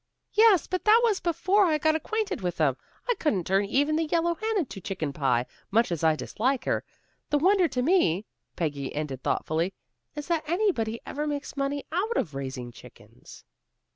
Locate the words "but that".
0.65-1.01